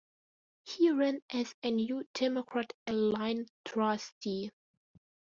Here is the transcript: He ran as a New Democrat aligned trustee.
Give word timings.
He 0.63 0.89
ran 0.89 1.21
as 1.29 1.53
a 1.61 1.69
New 1.69 2.07
Democrat 2.15 2.73
aligned 2.87 3.51
trustee. 3.63 4.49